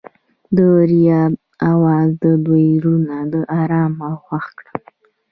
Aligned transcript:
د 0.55 0.57
دریاب 0.77 1.33
اواز 1.71 2.09
د 2.23 2.25
دوی 2.45 2.65
زړونه 2.79 3.17
ارامه 3.61 4.05
او 4.09 4.15
خوښ 4.25 4.45
کړل. 4.57 4.77